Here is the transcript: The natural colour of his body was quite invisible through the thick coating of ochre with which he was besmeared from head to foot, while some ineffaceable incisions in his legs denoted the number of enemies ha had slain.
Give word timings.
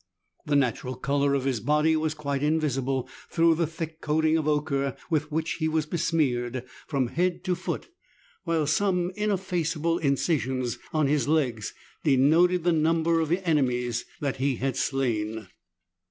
The 0.47 0.55
natural 0.55 0.95
colour 0.95 1.35
of 1.35 1.43
his 1.45 1.59
body 1.59 1.95
was 1.95 2.15
quite 2.15 2.41
invisible 2.41 3.07
through 3.29 3.53
the 3.53 3.67
thick 3.67 4.01
coating 4.01 4.35
of 4.35 4.47
ochre 4.47 4.95
with 5.11 5.31
which 5.31 5.57
he 5.59 5.67
was 5.67 5.85
besmeared 5.85 6.63
from 6.87 7.09
head 7.09 7.43
to 7.43 7.53
foot, 7.53 7.87
while 8.43 8.65
some 8.65 9.11
ineffaceable 9.15 9.99
incisions 9.99 10.79
in 10.91 11.05
his 11.05 11.27
legs 11.27 11.75
denoted 12.03 12.63
the 12.63 12.71
number 12.73 13.19
of 13.19 13.31
enemies 13.31 14.05
ha 14.21 14.31
had 14.55 14.75
slain. 14.75 15.49